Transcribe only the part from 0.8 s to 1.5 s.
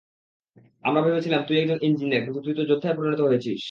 আমরা ভেবেছিলাম